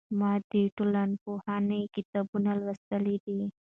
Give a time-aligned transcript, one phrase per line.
[0.19, 2.27] ما د ټولنپوهنې کتاب
[2.65, 3.39] لوستلی دی.